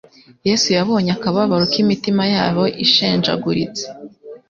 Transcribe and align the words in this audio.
Yesu 0.47 0.67
yabonye 0.77 1.11
akababaro 1.17 1.63
k'imitima 1.71 2.23
yabo 2.35 2.63
ishenjaguritse, 2.85 3.83